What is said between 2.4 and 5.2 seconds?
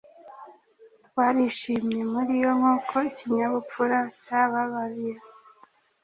nkuko ikinyabupfura cyababaye